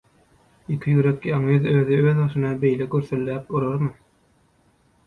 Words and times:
Ýeke 0.75 0.89
ýürek 0.93 1.27
ýalňyz 1.33 1.67
özi 1.75 1.99
özbaşyna 2.05 2.55
beýle 2.65 2.89
gürsüldäp 2.97 3.57
urarmy? 3.59 3.95